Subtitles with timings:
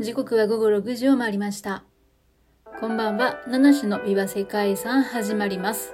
[0.00, 1.84] 時刻は午後6時を回りました。
[2.80, 5.92] こんばんは、七種のビバ世界遺産始まります。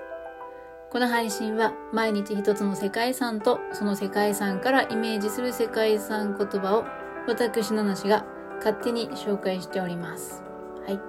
[0.93, 6.85] この配信は毎日一つの世界遺産とその世界遺産からイメージする世界遺産言葉を
[7.27, 8.25] 私七種が
[8.59, 10.45] 勝手に紹介しております。
[10.87, 11.01] はい。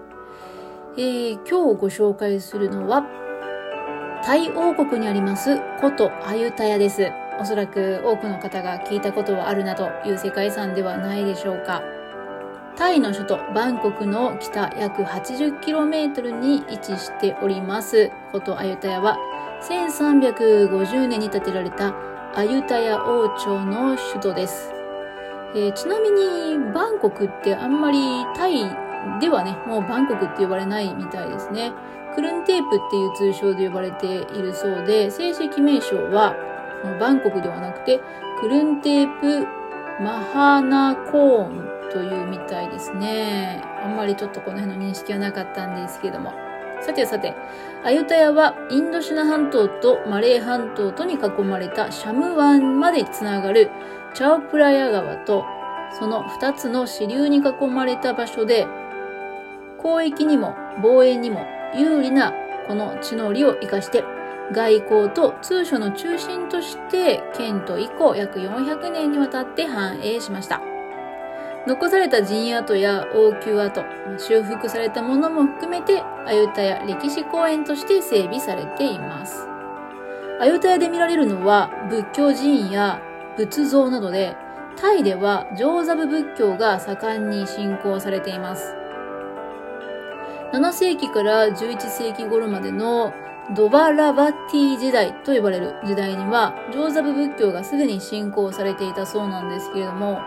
[0.98, 3.05] えー、今日ご紹介するのは
[4.23, 7.11] タイ王国にあります古都アユタヤです。
[7.39, 11.84] おそらく多くの方が聞いたことはあるなという世界遺産ではないでしょうか。
[12.77, 18.12] タイの首都バンコクの北約 80km に位置しております。
[18.31, 19.17] 古都アユタヤは
[19.67, 21.95] 1350年に建てられた
[22.36, 24.72] アユタヤ王朝の首都です、
[25.55, 28.00] えーちなみにバンコクってあんまり
[28.36, 28.59] タイ
[29.20, 31.73] ではねもうバンコクって呼ばれないみたいですね。
[32.14, 36.36] クルンテープっていう通称で呼ばれているそうで正式名称は
[37.00, 38.00] バンコクではなくて
[38.39, 39.48] クルンテープ
[40.00, 43.64] マハナコーンというみたいですね。
[43.84, 46.31] あんまりちょっとこの辺の認識はなかったんですけども。
[46.81, 47.34] さてさて、
[47.84, 53.72] アユタヤはインドシナ半島とマレー半島とに囲まれたシャム湾までつながる
[54.14, 55.44] チャオプラヤ川と
[55.98, 58.67] その2つの支流に囲まれた場所で
[59.84, 61.45] 交易にも防衛にも
[61.76, 62.34] 有利な
[62.67, 64.04] この地の利を生かして
[64.53, 70.62] 外交と通商の中心として県都以降約400年にわたって繁栄しました。
[71.67, 73.84] 残された陣跡や王宮跡、
[74.17, 79.50] 修復されたものも含めて、アユタヤ歴史公園として整備されています。
[80.39, 83.02] アユタヤで見られるのは仏教寺院や
[83.36, 84.38] 仏像などで、
[84.78, 88.73] タイでは上座部仏教が盛んに信仰されています。
[90.54, 93.11] 7世紀から11世紀頃までの
[93.56, 100.20] ドバラバティ時代と呼ばれる時代には上座部仏教がすでに信仰されていたそうなんですけれども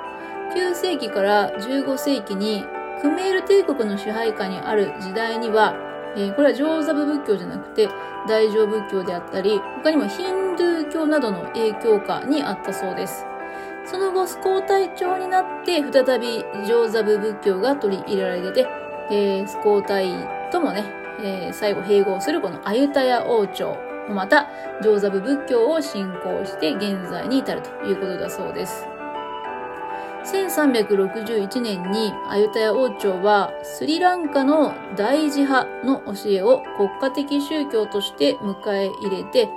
[0.54, 2.64] 9世紀から15世紀に
[3.02, 5.74] クメール帝国の支配下にある時代には、
[6.16, 7.88] えーこれは上座部仏教じゃなくて
[8.26, 13.26] 大乗仏教であったり他にもヒンドゥー教などの影響下にあったそうです。
[13.86, 18.68] その後、スコータイ朝になって、再び上座部仏教が取り入れられてて、
[19.10, 20.12] えースコータイ
[20.52, 20.84] ともね、
[21.22, 23.76] えー最後併合するこのアユタヤ王朝
[24.08, 24.48] また
[24.82, 28.86] 上座部仏教を信仰して現在に至るということだそうです。
[30.24, 39.48] 1361年にアユタヤ王朝はスリランカの大寺派の教えを国家的宗教として迎え入れて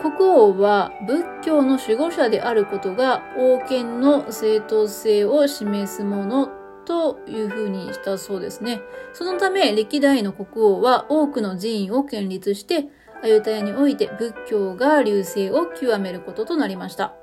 [0.00, 6.50] 国王は仏教の守護者であることが王権の正当性を示すもの
[6.86, 8.80] というふうにしたそうですね。
[9.12, 12.86] そのため歴代の国王は多くの寺院を建立して
[13.22, 17.14] アユタヤにおいて仏教が隆盛を極めることとなりました。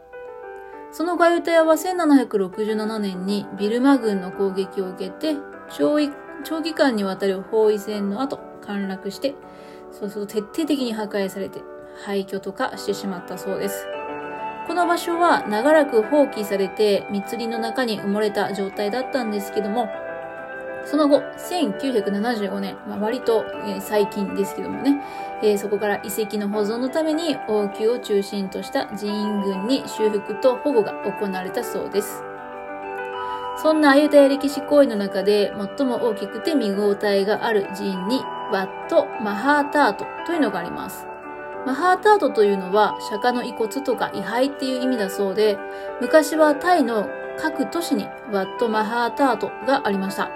[0.92, 5.36] その後アユタヤは1767年にビルマ軍の攻撃を受けて
[5.76, 5.98] 長
[6.44, 9.34] 長期間にわたる包囲戦の後陥落して
[9.92, 11.62] そうすると徹底的に破壊されて
[12.06, 13.88] 廃墟とかしてしまったそうです。
[14.68, 19.90] この場所は長らく放棄されて密林の中に埋もれた状態だったんですけども、
[20.86, 25.02] その後、1975年、まあ、割と、えー最近ですけどもね、
[25.42, 32.24] えーそこから遺跡の保存のために王宮を中心とした寺院群に修復と保護が行われたそうです。
[33.62, 38.22] そんなアユタヤ歴史公園の中で最も大きくて見応えがある寺院に
[38.52, 41.08] ワット・マハータートというのがあります。
[41.66, 45.58] マハータートというのは釈迦の遺骨とか位牌っていう意味だそうで、
[46.02, 47.08] 昔はタイの
[47.38, 50.30] 各都市にワット・マハータートがありました。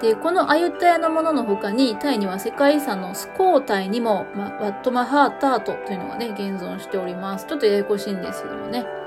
[0.00, 7.46] で、このアユタヤのものの他に、タイには世界遺産のスコータイにも、まワット・マハータートというのがね、現存しております。
[7.46, 9.03] ちょっとややこしいんですけどもね。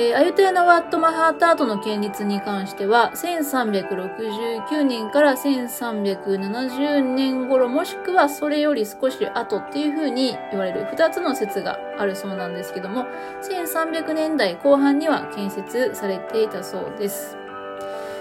[0.00, 13.06] えーアユタヤのワット・マハータートの建立に関しては、1369年から1370年頃、もしくはそれより少し後っていう風に言われる2つの説があるそうなんですけども、
[13.42, 17.36] 1300年代後半には建設されていたそうです。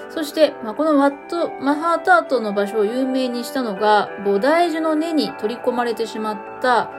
[0.09, 6.89] そして、まあ、このワット・マハータートの場所を有名にしたのが、菩提樹の根に取り込まれてしまった、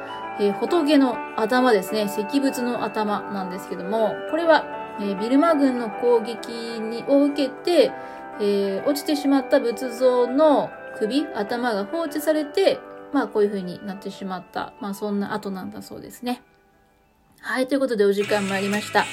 [0.40, 2.04] えー仏の頭ですね。
[2.04, 4.64] 石仏の頭なんですけども、これは、
[5.00, 7.92] えービルマ軍の攻撃にを受けて、
[8.40, 12.78] えー落ちてしまった仏像の首、頭が放置されて、
[13.12, 14.72] まあこういう風になってしまった。
[14.80, 16.42] まあそんな後なんだそうですね。
[17.40, 19.04] はい、ということでお時間参りました。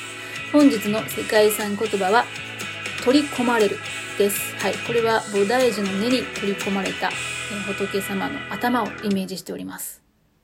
[0.52, 2.26] 本日の世界遺産言葉は、
[3.04, 3.78] 取り込まれる
[4.18, 4.56] です。
[4.58, 4.74] はい。
[4.88, 7.12] これは菩提樹の根に取り込まれた、え
[7.74, 10.05] 仏様の頭をイメージしております。